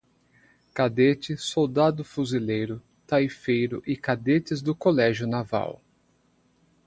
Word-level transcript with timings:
Cadete, 0.73 1.37
Soldado 1.37 2.03
Fuzileiro, 2.03 2.81
Taifeiro 3.05 3.83
e 3.85 3.95
cadetes 3.95 4.59
do 4.59 4.73
Colégio 4.73 5.27
Naval 5.27 5.79